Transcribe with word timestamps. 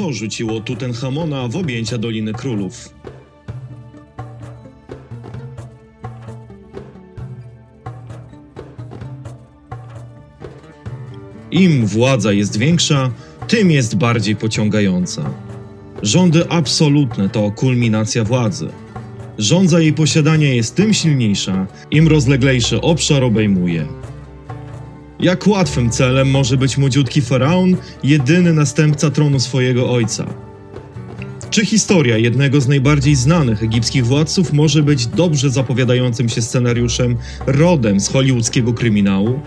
Co 0.00 0.12
rzuciło 0.12 0.60
Tutenchamona 0.60 1.48
w 1.48 1.56
objęcia 1.56 1.98
Doliny 1.98 2.32
Królów? 2.32 2.94
Im 11.50 11.86
władza 11.86 12.32
jest 12.32 12.58
większa, 12.58 13.10
tym 13.48 13.70
jest 13.70 13.96
bardziej 13.96 14.36
pociągająca. 14.36 15.30
Rządy 16.02 16.48
absolutne 16.48 17.28
to 17.28 17.50
kulminacja 17.50 18.24
władzy. 18.24 18.68
Rządza 19.38 19.80
jej 19.80 19.92
posiadania 19.92 20.54
jest 20.54 20.74
tym 20.74 20.94
silniejsza, 20.94 21.66
im 21.90 22.08
rozleglejszy 22.08 22.80
obszar 22.80 23.24
obejmuje. 23.24 23.99
Jak 25.22 25.46
łatwym 25.46 25.90
celem 25.90 26.30
może 26.30 26.56
być 26.56 26.78
młodziutki 26.78 27.20
faraon, 27.20 27.76
jedyny 28.02 28.52
następca 28.52 29.10
tronu 29.10 29.40
swojego 29.40 29.90
ojca? 29.90 30.26
Czy 31.50 31.66
historia 31.66 32.18
jednego 32.18 32.60
z 32.60 32.68
najbardziej 32.68 33.14
znanych 33.14 33.62
egipskich 33.62 34.06
władców 34.06 34.52
może 34.52 34.82
być 34.82 35.06
dobrze 35.06 35.50
zapowiadającym 35.50 36.28
się 36.28 36.42
scenariuszem 36.42 37.16
rodem 37.46 38.00
z 38.00 38.08
hollywoodzkiego 38.08 38.72
kryminału? 38.72 39.40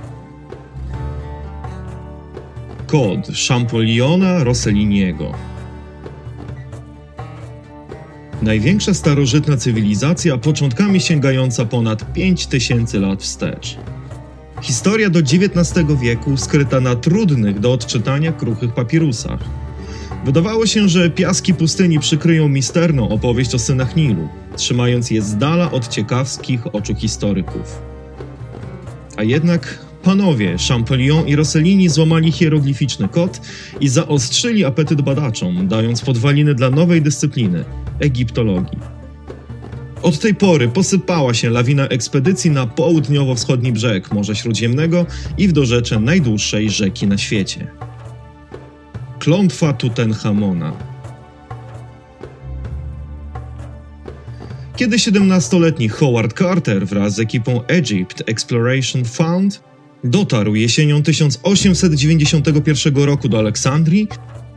Kod 2.87 3.27
Champoliona 3.47 4.43
Rosselliniego 4.43 5.31
Największa 8.41 8.93
starożytna 8.93 9.57
cywilizacja, 9.57 10.37
początkami 10.37 10.99
sięgająca 10.99 11.65
ponad 11.65 12.13
5000 12.13 12.99
lat 12.99 13.23
wstecz. 13.23 13.77
Historia 14.63 15.09
do 15.09 15.19
XIX 15.19 15.99
wieku 16.01 16.37
skryta 16.37 16.79
na 16.79 16.95
trudnych 16.95 17.59
do 17.59 17.73
odczytania 17.73 18.31
kruchych 18.31 18.73
papirusach. 18.73 19.39
Wydawało 20.25 20.65
się, 20.65 20.89
że 20.89 21.09
piaski 21.09 21.53
pustyni 21.53 21.99
przykryją 21.99 22.49
misterną 22.49 23.09
opowieść 23.09 23.55
o 23.55 23.59
synach 23.59 23.95
Nilu, 23.95 24.29
trzymając 24.55 25.11
je 25.11 25.21
z 25.21 25.37
dala 25.37 25.71
od 25.71 25.87
ciekawskich 25.87 26.75
oczu 26.75 26.95
historyków. 26.95 27.81
A 29.17 29.23
jednak 29.23 29.79
panowie 30.03 30.55
Champollion 30.67 31.27
i 31.27 31.35
Rossellini 31.35 31.89
złamali 31.89 32.31
hieroglificzny 32.31 33.07
kod 33.07 33.41
i 33.79 33.89
zaostrzyli 33.89 34.65
apetyt 34.65 35.01
badaczom, 35.01 35.67
dając 35.67 36.01
podwaliny 36.01 36.55
dla 36.55 36.69
nowej 36.69 37.01
dyscypliny 37.01 37.65
egiptologii. 37.99 38.92
Od 40.03 40.19
tej 40.19 40.35
pory 40.35 40.67
posypała 40.67 41.33
się 41.33 41.49
lawina 41.49 41.87
ekspedycji 41.87 42.51
na 42.51 42.67
południowo-wschodni 42.67 43.71
brzeg 43.71 44.11
Morza 44.11 44.35
Śródziemnego 44.35 45.05
i 45.37 45.47
w 45.47 45.51
dorzecze 45.51 45.99
najdłuższej 45.99 46.69
rzeki 46.69 47.07
na 47.07 47.17
świecie. 47.17 47.67
Klątwa 49.19 49.73
Tutenchamona. 49.73 50.73
Kiedy 54.75 54.97
17-letni 54.97 55.89
Howard 55.89 56.37
Carter 56.37 56.87
wraz 56.87 57.15
z 57.15 57.19
ekipą 57.19 57.65
Egypt 57.65 58.23
Exploration 58.25 59.05
Fund 59.05 59.63
dotarł 60.03 60.55
jesienią 60.55 61.03
1891 61.03 62.95
roku 62.95 63.29
do 63.29 63.39
Aleksandrii, 63.39 64.07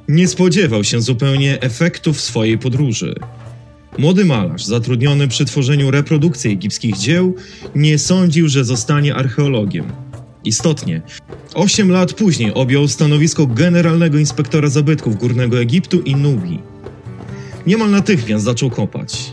nie 0.09 0.29
spodziewał 0.29 0.85
się 0.85 1.01
zupełnie 1.01 1.61
efektów 1.61 2.21
swojej 2.21 2.59
podróży. 2.59 3.15
Młody 3.99 4.25
malarz, 4.25 4.65
zatrudniony 4.65 5.29
przy 5.29 5.45
tworzeniu 5.45 5.91
reprodukcji 5.91 6.51
egipskich 6.53 6.97
dzieł, 6.97 7.35
nie 7.75 7.99
sądził, 7.99 8.49
że 8.49 8.65
zostanie 8.65 9.15
archeologiem. 9.15 9.85
Istotnie, 10.45 11.03
osiem 11.55 11.91
lat 11.91 12.13
później 12.13 12.55
objął 12.55 12.89
stanowisko 12.89 13.47
generalnego 13.47 14.19
inspektora 14.19 14.69
zabytków 14.69 15.17
Górnego 15.17 15.61
Egiptu 15.61 16.01
i 16.01 16.17
Nubii. 16.17 16.63
Niemal 17.67 17.91
natychmiast 17.91 18.45
zaczął 18.45 18.71
kopać. 18.71 19.33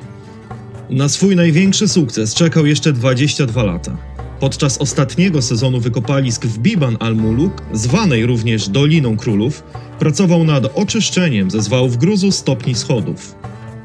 Na 0.90 1.10
swój 1.10 1.36
największy 1.36 1.88
sukces 1.88 2.36
czekał 2.36 2.66
jeszcze 2.66 2.94
22 2.94 3.64
lata. 3.64 3.98
Podczas 4.40 4.78
ostatniego 4.78 5.42
sezonu 5.42 5.80
wykopalisk 5.80 6.46
w 6.46 6.60
Biban 6.60 6.98
al-Muluk, 7.00 7.62
zwanej 7.74 8.26
również 8.26 8.70
Doliną 8.70 9.18
Królów, 9.18 9.64
pracował 10.00 10.44
nad 10.44 10.78
oczyszczeniem 10.78 11.52
ze 11.52 11.62
zwałów 11.62 11.98
gruzu 11.98 12.32
stopni 12.32 12.76
schodów. 12.76 13.36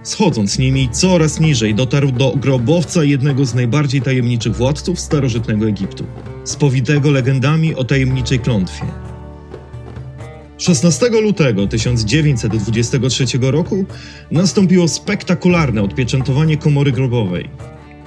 Schodząc 0.08 0.58
nimi 0.58 0.88
coraz 0.92 1.40
niżej, 1.40 1.74
dotarł 1.74 2.12
do 2.12 2.36
grobowca 2.36 3.04
jednego 3.04 3.44
z 3.44 3.54
najbardziej 3.54 4.02
tajemniczych 4.02 4.56
władców 4.56 5.00
starożytnego 5.00 5.68
Egiptu, 5.68 6.04
spowitego 6.44 7.10
legendami 7.10 7.74
o 7.74 7.84
tajemniczej 7.84 8.38
klątwie. 8.38 8.84
16 10.58 11.08
lutego 11.08 11.66
1923 11.66 13.24
roku 13.40 13.84
nastąpiło 14.30 14.88
spektakularne 14.88 15.82
odpieczętowanie 15.82 16.56
komory 16.56 16.92
grobowej. 16.92 17.50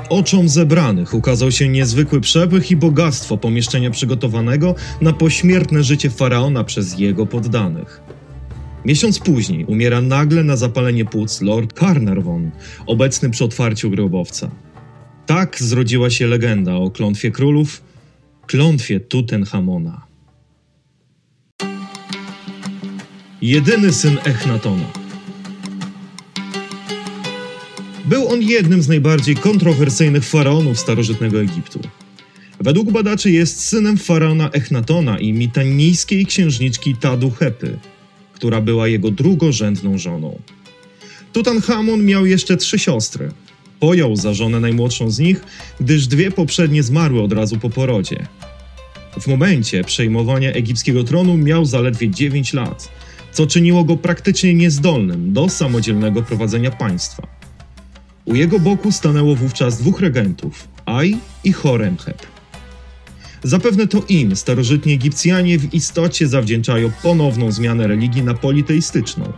Oczom 0.10 0.50
zebranych 0.50 1.14
ukazał 1.14 1.52
się 1.52 1.70
niezwykły 1.70 2.22
przepych 2.22 2.72
i 2.72 2.76
bogactwo 2.76 3.38
pomieszczenia 3.38 3.92
przygotowanego 3.92 4.76
na 5.02 5.14
pośmiertne 5.14 5.84
życie 5.84 6.10
faraona 6.10 6.64
przez 6.64 7.00
jego 7.00 7.26
poddanych. 7.26 8.02
Miesiąc 8.86 9.19
później 9.19 9.66
umiera 9.66 10.02
nagle 10.02 10.44
na 10.44 10.58
zapalenie 10.58 11.06
płuc 11.06 11.42
Lord 11.42 11.80
Carnarvon, 11.80 12.52
obecny 12.86 13.30
przy 13.30 13.44
otwarciu 13.44 13.90
grobowca. 13.90 14.52
Tak 15.25 15.58
zrodziła 15.59 16.09
się 16.09 16.28
legenda 16.28 16.75
o 16.75 16.91
klątwie 16.91 17.31
królów, 17.31 17.81
klątwie 18.47 19.00
Tutenchamona. 19.00 20.02
Jedyny 23.41 23.94
syn 23.94 24.18
Echnatona. 24.24 24.86
Był 28.06 28.28
on 28.28 28.41
jednym 28.41 28.81
z 28.81 28.88
najbardziej 28.88 29.36
kontrowersyjnych 29.36 30.24
faraonów 30.25 30.80
starożytnego 30.80 31.41
Egiptu. 31.41 31.80
Według 32.59 32.91
badaczy 32.91 33.31
jest 33.31 33.59
synem 33.59 33.97
faraona 33.97 34.50
Echnatona 34.50 35.20
i 35.20 35.34
mitanijskiej 35.34 36.25
księżniczki 36.25 36.96
Tadu 36.96 37.31
Hepy, 37.31 37.80
która 38.41 38.62
była 38.62 38.88
jego 38.88 39.12
drugorzędną 39.12 39.97
żoną. 39.97 40.40
Tutanchamon 41.34 42.06
miał 42.06 42.25
jeszcze 42.25 42.57
trzy 42.57 42.79
siostry. 42.79 43.31
Pojął 43.79 44.16
za 44.16 44.34
żonę 44.34 44.59
najmłodszą 44.59 45.12
z 45.12 45.19
nich, 45.19 45.41
gdyż 45.79 46.07
dwie 46.07 46.31
poprzednie 46.31 46.84
zmarły 46.84 47.22
od 47.22 47.34
razu 47.34 47.57
po 47.57 47.69
porodzie. 47.69 48.25
W 49.19 49.28
momencie 49.28 49.84
przejmowania 49.84 50.52
egipskiego 50.52 51.03
tronu 51.03 51.38
miał 51.38 51.66
zaledwie 51.66 52.09
9 52.09 52.53
lat, 52.53 52.90
co 53.31 53.47
czyniło 53.47 53.84
go 53.84 53.97
praktycznie 53.97 54.53
niezdolnym 54.53 55.34
do 55.34 55.50
samodzielnego 55.50 56.22
prowadzenia 56.22 56.72
państwa. 56.72 57.28
U 58.25 58.35
jego 58.35 58.59
boku 58.59 58.91
stanęło 58.91 59.35
wówczas 59.35 59.78
dwóch 59.78 60.00
regentów, 60.00 60.68
Aj 60.85 61.18
i 61.44 61.53
Horemheb. 61.53 62.41
Zapewne 63.44 63.88
to 63.88 64.03
im 64.09 64.35
starożytni 64.35 64.94
Egipcjanie 64.94 65.59
w 65.59 65.74
istocie 65.74 66.28
zawdzięczają 66.28 66.91
ponowną 67.03 67.52
zmianę 67.52 67.88
religii 67.88 68.24
na 68.24 68.34
politeistyczną. 68.34 69.34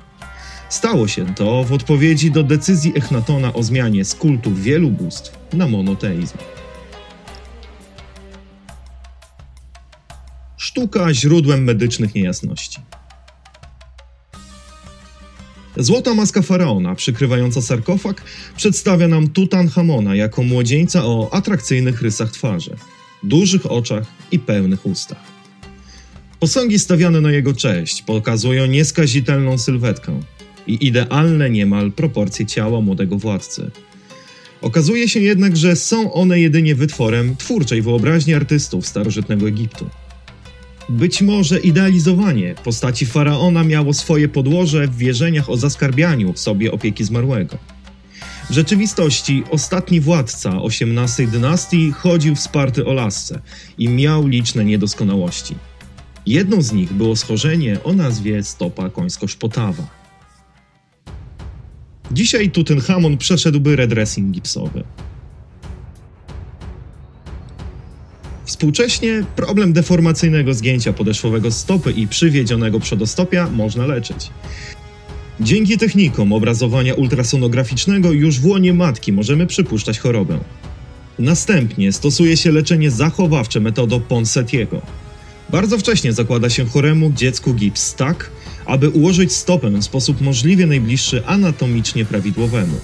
Stało 0.70 1.08
się 1.08 1.36
to 1.36 1.64
w 1.64 1.74
odpowiedzi 1.74 2.32
do 2.32 2.44
decyzji 2.44 2.94
Echnatona 2.96 3.54
o 3.54 3.64
zmianie 3.64 4.06
z 4.06 4.16
kultu 4.16 4.56
wielu 4.56 4.90
bóstw 4.90 5.38
na 5.54 5.68
monoteizm. 5.68 6.38
Sztuka 10.58 11.14
źródłem 11.14 11.64
medycznych 11.64 12.16
niejasności. 12.16 12.80
Złota 15.78 16.14
maska 16.14 16.42
faraona, 16.42 16.96
przykrywająca 16.96 17.62
sarkofag, 17.62 18.22
przedstawia 18.58 19.08
nam 19.08 19.28
Tutanchamona 19.28 20.16
jako 20.16 20.44
młodzieńca 20.44 21.06
o 21.06 21.34
atrakcyjnych 21.34 22.02
rysach 22.02 22.32
twarzy 22.32 22.76
dużych 23.24 23.72
oczach 23.72 24.06
i 24.32 24.40
pełnych 24.40 24.86
ustach. 24.86 25.34
Posągi 26.40 26.80
stawiane 26.80 27.22
na 27.22 27.32
jego 27.32 27.54
cześć 27.54 28.02
pokazują 28.02 28.66
nieskazitelną 28.66 29.58
sylwetkę 29.58 30.20
i 30.68 30.88
idealne 30.88 31.50
niemal 31.50 31.92
proporcje 31.92 32.46
ciała 32.46 32.82
młodego 32.82 33.18
władcy. 33.18 33.72
Okazuje 34.62 35.10
się 35.10 35.20
jednak, 35.20 35.58
że 35.58 35.76
są 35.76 36.14
one 36.14 36.40
jedynie 36.40 36.76
wytworem 36.76 37.36
twórczej 37.36 37.82
wyobraźni 37.82 38.34
artystów 38.34 38.88
starożytnego 38.88 39.48
Egiptu. 39.48 39.90
Być 40.90 41.22
może 41.22 41.60
idealizowanie 41.60 42.56
postaci 42.64 43.06
faraona 43.06 43.64
miało 43.64 43.94
swoje 43.94 44.28
podłoże 44.28 44.88
w 44.88 44.98
wierzeniach 44.98 45.50
o 45.50 45.58
zaskarbianiu 45.58 46.34
sobie 46.38 46.72
opieki 46.72 47.04
zmarłego. 47.04 47.58
W 48.50 48.54
rzeczywistości 48.54 49.44
ostatni 49.52 50.02
władca 50.02 50.60
XVIII 50.66 51.28
dynastii 51.28 51.92
chodził 51.92 52.36
wsparty 52.36 52.86
o 52.86 52.94
lasce 52.94 53.42
i 53.78 53.90
miał 53.90 54.28
liczne 54.28 54.66
niedoskonałości. 54.66 55.56
Jedną 56.26 56.62
z 56.62 56.72
nich 56.72 56.94
było 56.94 57.16
schorzenie 57.16 57.84
o 57.84 57.94
nazwie 57.94 58.44
stopa 58.44 58.90
końsko-szpotawa. 58.90 59.88
Dzisiaj 62.12 62.50
Tutenchamon 62.50 63.18
przeszedłby 63.18 63.76
redressing 63.76 64.32
gipsowy. 64.32 64.84
Współcześnie 68.46 69.24
problem 69.36 69.74
deformacyjnego 69.74 70.54
zgięcia 70.54 70.94
podeszwowego 70.94 71.52
stopy 71.52 71.92
i 71.92 72.08
przywiedzionego 72.08 72.80
przedostopia 72.80 73.50
można 73.50 73.86
leczyć. 73.86 74.30
Dzięki 75.44 75.78
technikom 75.78 76.34
obrazowania 76.34 76.94
ultrasonograficznego 76.94 78.12
już 78.12 78.40
w 78.40 78.46
łonie 78.46 78.74
matki 78.74 79.14
możemy 79.14 79.48
przypuszczać 79.48 80.00
chorobę. 80.00 80.40
Następnie 81.20 81.94
stosuje 81.94 82.38
się 82.38 82.52
leczenie 82.52 82.92
zachowawcze 82.92 83.60
metodą 83.60 84.00
Ponsetiego. 84.00 84.82
Bardzo 85.50 85.78
wcześnie 85.78 86.14
zakłada 86.14 86.50
się 86.50 86.66
choremu 86.66 87.12
dziecku 87.12 87.54
gips 87.54 87.96
tak, 87.96 88.30
aby 88.66 88.90
ułożyć 88.90 89.34
stopę 89.34 89.70
w 89.70 89.84
sposób 89.84 90.22
możliwie 90.22 90.66
najbliższy 90.66 91.26
anatomicznie 91.26 92.06
prawidłowemu. 92.06 92.78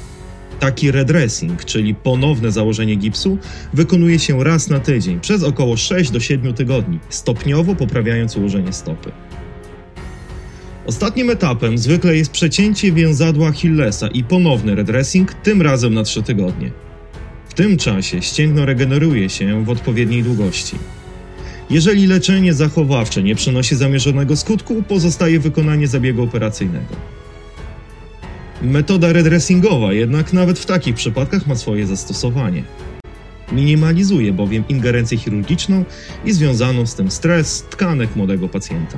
Taki 0.60 0.92
redressing, 0.92 1.66
czyli 1.66 1.96
ponowne 1.96 2.52
założenie 2.52 2.96
gipsu, 2.96 3.38
wykonuje 3.74 4.20
się 4.20 4.44
raz 4.44 4.70
na 4.70 4.80
tydzień 4.80 5.20
przez 5.20 5.44
około 5.44 5.78
6 5.78 6.12
do 6.12 6.20
7 6.20 6.54
tygodni, 6.54 7.00
stopniowo 7.10 7.76
poprawiając 7.76 8.38
ułożenie 8.38 8.74
stopy. 8.74 9.12
Ostatnim 10.86 11.30
etapem 11.30 11.78
zwykle 11.78 12.18
jest 12.18 12.32
przecięcie 12.32 12.92
więzadła 12.92 13.48
Achillesa 13.48 14.08
i 14.08 14.24
ponowny 14.24 14.76
redressing, 14.76 15.34
tym 15.34 15.62
razem 15.62 15.94
na 15.94 16.04
3 16.04 16.24
tygodnie. 16.24 16.72
W 17.50 17.54
tym 17.54 17.78
czasie 17.78 18.22
ścięgno 18.22 18.66
regeneruje 18.66 19.30
się 19.30 19.64
w 19.66 19.70
odpowiedniej 19.70 20.24
długości. 20.24 20.76
Jeżeli 21.70 22.08
leczenie 22.08 22.54
zachowawcze 22.54 23.24
nie 23.24 23.36
przynosi 23.36 23.76
zamierzonego 23.76 24.36
skutku, 24.36 24.84
pozostaje 24.84 25.40
wykonanie 25.40 25.88
zabiegu 25.88 26.24
operacyjnego. 26.24 26.96
Metoda 28.62 29.14
redressingowa 29.14 29.94
jednak 29.94 30.34
nawet 30.34 30.60
w 30.60 30.66
takich 30.66 30.96
przypadkach 30.96 31.48
ma 31.48 31.56
swoje 31.56 31.88
zastosowanie. 31.88 32.64
Minimalizuje 33.52 34.34
bowiem 34.34 34.64
ingerencję 34.70 35.18
chirurgiczną 35.18 35.86
i 36.26 36.32
związaną 36.32 36.86
z 36.86 36.96
tym 36.96 37.12
stres 37.12 37.66
tkanek 37.70 38.16
młodego 38.16 38.50
pacjenta. 38.50 38.98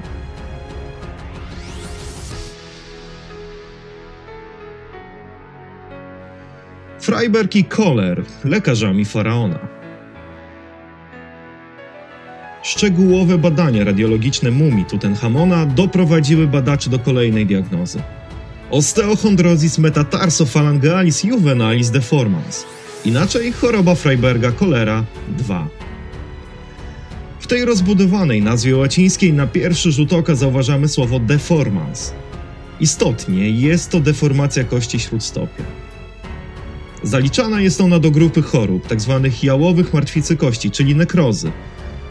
Freiberg 7.21 7.55
i 7.55 7.63
Kohler, 7.63 8.23
lekarzami 8.43 9.05
faraona. 9.05 9.59
Szczegółowe 12.63 13.37
badania 13.37 13.83
radiologiczne 13.83 14.51
mumii 14.51 14.85
Tutenchamona 14.85 15.65
doprowadziły 15.65 16.47
badaczy 16.47 16.89
do 16.89 16.99
kolejnej 16.99 17.45
diagnozy. 17.45 18.01
Osteochondrosis 18.71 19.77
metatarsofalangealis 19.77 21.23
juvenalis 21.23 21.89
deformans, 21.89 22.65
inaczej 23.05 23.51
choroba 23.51 23.95
Freiberga 23.95 24.51
cholera 24.51 25.03
2. 25.37 25.67
W 27.39 27.47
tej 27.47 27.65
rozbudowanej 27.65 28.41
nazwie 28.41 28.75
łacińskiej 28.75 29.33
na 29.33 29.47
pierwszy 29.47 29.91
rzut 29.91 30.13
oka 30.13 30.35
zauważamy 30.35 30.87
słowo 30.87 31.19
deformans. 31.19 32.13
Istotnie 32.79 33.49
jest 33.49 33.91
to 33.91 33.99
deformacja 33.99 34.63
kości 34.63 34.99
śródstopia. 34.99 35.80
Zaliczana 37.03 37.61
jest 37.61 37.81
ona 37.81 37.99
do 37.99 38.11
grupy 38.11 38.41
chorób, 38.41 38.87
tzw. 38.87 39.19
Tak 39.23 39.43
jałowych 39.43 39.93
martwicy 39.93 40.37
kości, 40.37 40.71
czyli 40.71 40.95
nekrozy, 40.95 41.51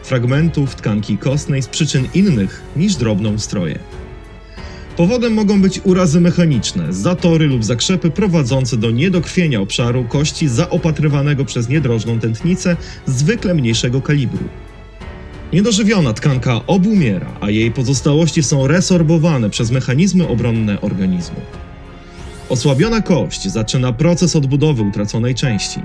fragmentów 0.03 0.75
tkanki 0.75 1.17
kostnej 1.17 1.61
z 1.61 1.67
przyczyn 1.67 2.07
innych 2.13 2.61
niż 2.75 2.95
drobnoustroje. 2.95 3.79
Powodem 4.97 5.33
mogą 5.33 5.61
być 5.61 5.81
urazy 5.83 6.21
mechaniczne, 6.21 6.93
zatory 6.93 7.47
lub 7.47 7.63
zakrzepy 7.63 8.11
prowadzące 8.11 8.77
do 8.77 8.91
niedokrwienia 8.91 9.61
obszaru 9.61 10.03
kości 10.03 10.47
zaopatrywanego 10.47 11.45
przez 11.45 11.69
niedrożną 11.69 12.19
tętnicę 12.19 12.77
zwykle 13.05 13.53
mniejszego 13.53 14.01
kalibru. 14.01 14.43
Niedożywiona 15.53 16.13
tkanka 16.13 16.61
obumiera, 16.67 17.27
a 17.41 17.49
jej 17.49 17.71
pozostałości 17.71 18.43
są 18.43 18.67
resorbowane 18.67 19.49
przez 19.49 19.71
mechanizmy 19.71 20.27
obronne 20.27 20.81
organizmu. 20.81 21.39
Osłabiona 22.51 23.01
kość 23.01 23.47
zaczyna 23.47 23.93
proces 23.93 24.35
odbudowy 24.35 24.83
utraconej 24.83 25.35
części. 25.35 25.79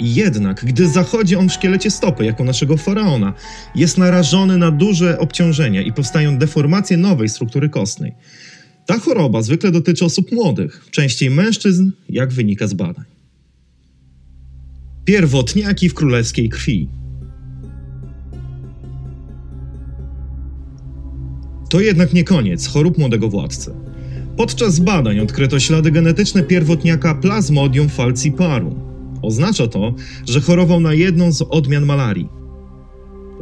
Jednak, 0.00 0.64
gdy 0.64 0.88
zachodzi 0.88 1.36
on 1.36 1.48
w 1.48 1.52
szkielecie 1.52 1.90
stopy, 1.90 2.24
jako 2.24 2.44
naszego 2.44 2.76
faraona, 2.76 3.32
jest 3.74 3.98
narażony 3.98 4.58
na 4.58 4.70
duże 4.70 5.18
obciążenia 5.18 5.82
i 5.82 5.92
powstają 5.92 6.38
deformacje 6.38 6.96
nowej 6.96 7.28
struktury 7.28 7.68
kostnej. 7.68 8.12
Ta 8.86 8.98
choroba 8.98 9.42
zwykle 9.42 9.70
dotyczy 9.70 10.04
osób 10.04 10.32
młodych, 10.32 10.86
częściej 10.90 11.30
mężczyzn, 11.30 11.90
jak 12.08 12.32
wynika 12.32 12.66
z 12.66 12.74
badań. 12.74 13.04
Pierwotniaki 15.04 15.88
w 15.88 15.94
królewskiej 15.94 16.48
krwi. 16.48 16.88
To 21.70 21.80
jednak 21.80 22.12
nie 22.12 22.24
koniec 22.24 22.66
chorób 22.66 22.98
młodego 22.98 23.28
władcy. 23.28 23.74
Podczas 24.36 24.78
badań 24.78 25.20
odkryto 25.20 25.60
ślady 25.60 25.90
genetyczne 25.90 26.42
pierwotniaka 26.42 27.14
Plasmodium 27.14 27.88
falciparum. 27.88 28.74
Oznacza 29.22 29.66
to, 29.66 29.94
że 30.26 30.40
chorował 30.40 30.80
na 30.80 30.94
jedną 30.94 31.32
z 31.32 31.42
odmian 31.42 31.86
malarii. 31.86 32.28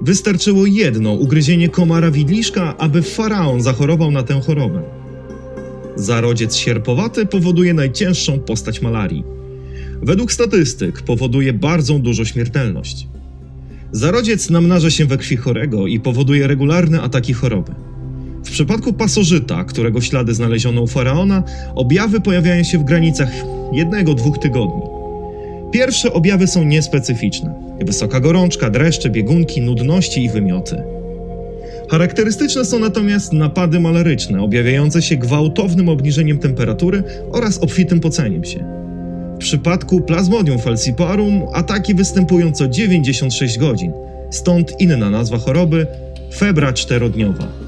Wystarczyło 0.02 0.66
jedno 0.66 1.12
ugryzienie 1.12 1.68
komara 1.68 2.10
widliszka, 2.10 2.76
aby 2.78 3.02
faraon 3.02 3.62
zachorował 3.62 4.10
na 4.10 4.22
tę 4.22 4.40
chorobę. 4.40 4.82
Zarodziec 5.96 6.56
sierpowaty 6.56 7.26
powoduje 7.26 7.74
najcięższą 7.74 8.38
postać 8.40 8.82
malarii. 8.82 9.24
Według 10.02 10.32
statystyk 10.32 11.02
powoduje 11.02 11.52
bardzo 11.52 11.98
dużą 11.98 12.24
śmiertelność. 12.24 13.08
Zarodziec 13.92 14.50
namnaża 14.50 14.90
się 14.90 15.04
we 15.04 15.18
krwi 15.18 15.36
chorego 15.36 15.86
i 15.86 16.00
powoduje 16.00 16.46
regularne 16.46 17.02
ataki 17.02 17.32
choroby. 17.32 17.72
W 18.52 18.54
przypadku 18.54 18.92
pasożyta, 18.92 19.64
którego 19.64 20.00
ślady 20.00 20.34
znaleziono 20.34 20.82
u 20.82 20.86
faraona, 20.86 21.42
objawy 21.74 22.20
pojawiają 22.20 22.62
się 22.62 22.78
w 22.78 22.84
granicach 22.84 23.28
jednego-dwóch 23.72 24.38
tygodni. 24.38 24.82
Pierwsze 25.70 26.12
objawy 26.12 26.46
są 26.46 26.64
niespecyficzne: 26.64 27.54
wysoka 27.80 28.20
gorączka, 28.20 28.70
dreszcze, 28.70 29.10
biegunki, 29.10 29.60
nudności 29.60 30.24
i 30.24 30.28
wymioty. 30.28 30.82
Charakterystyczne 31.90 32.64
są 32.64 32.78
natomiast 32.78 33.32
napady 33.32 33.80
malaryczne, 33.80 34.42
objawiające 34.42 35.02
się 35.02 35.16
gwałtownym 35.16 35.88
obniżeniem 35.88 36.38
temperatury 36.38 37.02
oraz 37.30 37.58
obfitym 37.58 38.00
poceniem 38.00 38.44
się. 38.44 38.64
W 39.34 39.38
przypadku 39.38 40.00
Plasmodium 40.00 40.58
falciparum 40.58 41.42
ataki 41.52 41.94
występują 41.94 42.52
co 42.52 42.68
96 42.68 43.58
godzin, 43.58 43.92
stąd 44.30 44.80
inna 44.80 45.10
nazwa 45.10 45.38
choroby 45.38 45.86
febra 46.34 46.72
czterodniowa. 46.72 47.61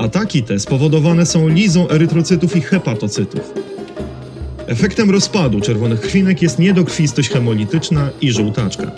Ataki 0.00 0.42
te 0.42 0.60
spowodowane 0.60 1.26
są 1.26 1.48
lizą 1.48 1.88
erytrocytów 1.88 2.56
i 2.56 2.60
hepatocytów. 2.60 3.54
Efektem 4.66 5.10
rozpadu 5.10 5.60
czerwonych 5.60 6.00
krwinek 6.00 6.42
jest 6.42 6.58
niedokrwistość 6.58 7.28
hemolityczna 7.28 8.10
i 8.20 8.32
żółtaczka. 8.32 8.90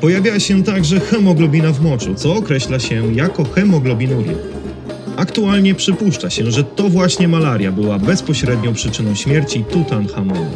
Pojawia 0.00 0.40
się 0.40 0.62
także 0.62 1.00
hemoglobina 1.00 1.72
w 1.72 1.80
moczu, 1.80 2.14
co 2.14 2.34
określa 2.34 2.78
się 2.78 3.14
jako 3.14 3.44
hemoglobinuria. 3.44 4.32
Aktualnie 5.16 5.74
przypuszcza 5.74 6.30
się, 6.30 6.50
że 6.50 6.64
to 6.64 6.88
właśnie 6.88 7.28
malaria 7.28 7.72
była 7.72 7.98
bezpośrednią 7.98 8.74
przyczyną 8.74 9.14
śmierci 9.14 9.64
Tutanchamona. 9.64 10.50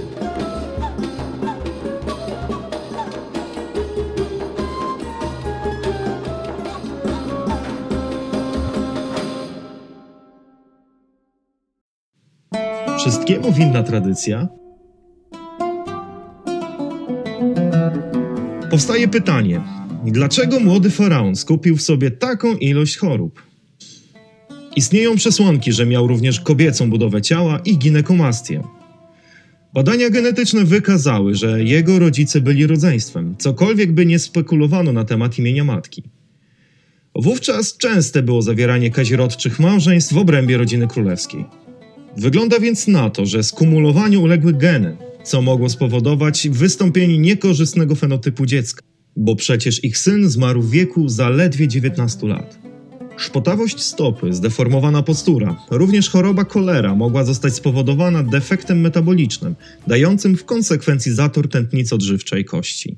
Wszystkiemu 13.08 13.52
winna 13.52 13.82
tradycja? 13.82 14.48
Powstaje 18.70 19.08
pytanie, 19.08 19.60
dlaczego 20.06 20.60
młody 20.60 20.90
faraon 20.90 21.36
skupił 21.36 21.76
w 21.76 21.82
sobie 21.82 22.10
taką 22.10 22.56
ilość 22.56 22.96
chorób? 22.96 23.42
Istnieją 24.76 25.16
przesłanki, 25.16 25.72
że 25.72 25.86
miał 25.86 26.06
również 26.06 26.40
kobiecą 26.40 26.90
budowę 26.90 27.22
ciała 27.22 27.58
i 27.64 27.78
ginekomastię. 27.78 28.62
Badania 29.74 30.10
genetyczne 30.10 30.64
wykazały, 30.64 31.34
że 31.34 31.64
jego 31.64 31.98
rodzice 31.98 32.40
byli 32.40 32.66
rodzeństwem, 32.66 33.34
cokolwiek 33.38 33.92
by 33.92 34.06
nie 34.06 34.18
spekulowano 34.18 34.92
na 34.92 35.04
temat 35.04 35.38
imienia 35.38 35.64
matki. 35.64 36.02
Wówczas 37.14 37.76
częste 37.76 38.22
było 38.22 38.42
zawieranie 38.42 38.90
kazirodczych 38.90 39.60
małżeństw 39.60 40.12
w 40.12 40.18
obrębie 40.18 40.56
rodziny 40.56 40.86
królewskiej. 40.86 41.67
Wygląda 42.18 42.60
więc 42.60 42.88
na 42.88 43.10
to, 43.10 43.26
że 43.26 43.42
skumulowaniu 43.42 44.22
uległy 44.22 44.52
geny, 44.52 44.96
co 45.24 45.42
mogło 45.42 45.68
spowodować 45.68 46.48
wystąpienie 46.48 47.18
niekorzystnego 47.18 47.94
fenotypu 47.94 48.46
dziecka, 48.46 48.82
bo 49.16 49.36
przecież 49.36 49.84
ich 49.84 49.98
syn 49.98 50.30
zmarł 50.30 50.62
w 50.62 50.70
wieku 50.70 51.08
zaledwie 51.08 51.68
19 51.68 52.26
lat. 52.26 52.58
Szpotawość 53.16 53.80
stopy, 53.80 54.32
zdeformowana 54.32 55.02
postura, 55.02 55.56
również 55.70 56.08
choroba 56.08 56.44
kolera 56.44 56.94
mogła 56.94 57.24
zostać 57.24 57.54
spowodowana 57.54 58.22
defektem 58.22 58.80
metabolicznym, 58.80 59.54
dającym 59.86 60.36
w 60.36 60.44
konsekwencji 60.44 61.12
zator 61.12 61.48
tętnicy 61.48 61.94
odżywczej 61.94 62.44
kości. 62.44 62.96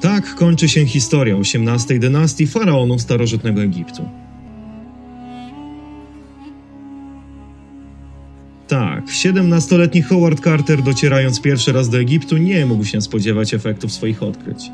Tak 0.00 0.34
kończy 0.34 0.68
się 0.68 0.86
historia 0.86 1.36
XVIII 1.36 2.00
dynastii 2.00 2.46
faraonów 2.46 3.02
starożytnego 3.02 3.62
Egiptu. 3.62 4.08
Tak, 8.68 9.06
17-letni 9.06 10.02
Howard 10.02 10.40
Carter 10.44 10.82
docierając 10.82 11.40
pierwszy 11.40 11.72
raz 11.72 11.88
do 11.88 11.98
Egiptu 11.98 12.36
nie 12.36 12.66
mógł 12.66 12.84
się 12.84 13.00
spodziewać 13.00 13.54
efektów 13.54 13.92
swoich 13.92 14.22
odkryć. 14.22 14.70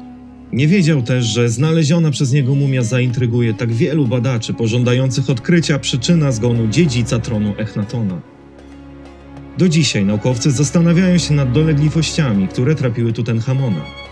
Nie 0.52 0.69
wiedział 0.69 1.02
też, 1.02 1.25
że 1.25 1.49
znaleziona 1.49 2.11
przez 2.11 2.33
niego 2.33 2.54
mumia 2.54 2.83
zaintryguje 2.83 3.54
tak 3.54 3.73
wielu 3.73 4.07
badaczy 4.07 4.54
pożądających 4.54 5.31
odkrycia 5.31 5.78
przyczyna 5.78 6.33
zgonu 6.33 6.69
dziedzica 6.69 7.19
tronu 7.19 7.54
Echnatona. 7.57 8.21
Do 9.59 9.69
dzisiaj 9.69 10.04
naukowcy 10.04 10.50
zastanawiają 10.50 11.19
się 11.19 11.35
nad 11.35 11.52
dolegliwościami, 11.52 12.49
które 12.49 12.75
trapiły 12.75 13.12
Tutenchamona. 13.12 14.03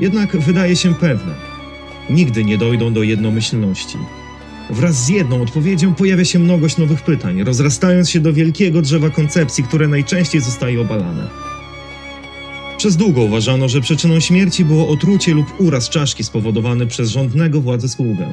Jednak 0.00 0.36
wydaje 0.36 0.76
się 0.76 0.94
pewne, 0.94 1.34
nigdy 2.10 2.44
nie 2.44 2.58
dojdą 2.58 2.92
do 2.92 3.02
jednomyślności. 3.02 3.98
Wraz 4.70 5.04
z 5.04 5.08
jedną 5.08 5.42
odpowiedzią 5.42 5.94
pojawia 5.94 6.24
się 6.24 6.38
mnogość 6.38 6.78
nowych 6.78 7.02
pytań, 7.02 7.44
rozrastając 7.44 8.10
się 8.10 8.20
do 8.20 8.32
wielkiego 8.32 8.82
drzewa 8.82 9.10
koncepcji, 9.10 9.64
które 9.64 9.88
najczęściej 9.88 10.40
zostaje 10.40 10.80
obalane. 10.80 11.28
Przez 12.76 12.96
długo 12.96 13.22
uważano, 13.22 13.68
że 13.68 13.80
przyczyną 13.80 14.20
śmierci 14.20 14.64
było 14.64 14.88
otrucie 14.88 15.34
lub 15.34 15.60
uraz 15.60 15.88
czaszki 15.88 16.24
spowodowany 16.24 16.86
przez 16.86 17.10
rządnego 17.10 17.60
władzy 17.60 17.88
sługę. 17.88 18.32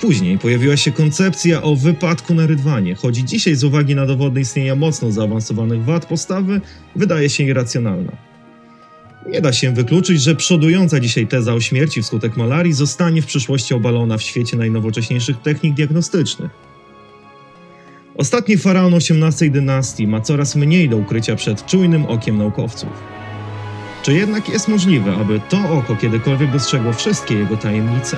Później 0.00 0.38
pojawiła 0.38 0.76
się 0.76 0.92
koncepcja 0.92 1.62
o 1.62 1.76
wypadku 1.76 2.34
na 2.34 2.46
rydwanie, 2.46 2.94
choć 2.94 3.16
dzisiaj 3.16 3.54
z 3.54 3.64
uwagi 3.64 3.94
na 3.94 4.06
dowody 4.06 4.40
istnienia 4.40 4.76
mocno 4.76 5.12
zaawansowanych 5.12 5.84
wad 5.84 6.06
postawy 6.06 6.60
wydaje 6.96 7.30
się 7.30 7.44
irracjonalna. 7.44 8.33
Nie 9.28 9.40
da 9.40 9.52
się 9.52 9.72
wykluczyć, 9.72 10.22
że 10.22 10.34
przodująca 10.34 11.00
dzisiaj 11.00 11.26
teza 11.26 11.54
o 11.54 11.60
śmierci 11.60 12.02
wskutek 12.02 12.36
malarii 12.36 12.72
zostanie 12.72 13.22
w 13.22 13.26
przyszłości 13.26 13.74
obalona 13.74 14.18
w 14.18 14.22
świecie 14.22 14.56
najnowocześniejszych 14.56 15.36
technik 15.42 15.74
diagnostycznych. 15.74 16.50
Ostatni 18.16 18.56
faraon 18.56 18.94
XVIII 18.94 19.50
dynastii 19.50 20.06
ma 20.06 20.20
coraz 20.20 20.56
mniej 20.56 20.88
do 20.88 20.96
ukrycia 20.96 21.36
przed 21.36 21.66
czujnym 21.66 22.06
okiem 22.06 22.38
naukowców. 22.38 22.90
Czy 24.02 24.12
jednak 24.12 24.48
jest 24.48 24.68
możliwe, 24.68 25.14
aby 25.14 25.40
to 25.48 25.70
oko 25.70 25.96
kiedykolwiek 25.96 26.50
dostrzegło 26.52 26.92
wszystkie 26.92 27.34
jego 27.34 27.56
tajemnice? 27.56 28.16